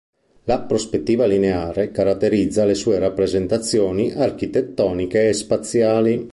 La 0.45 0.59
prospettiva 0.61 1.27
lineare 1.27 1.91
caratterizza 1.91 2.65
le 2.65 2.73
sue 2.73 2.97
rappresentazioni 2.97 4.11
architettoniche 4.11 5.29
e 5.29 5.33
spaziali. 5.33 6.27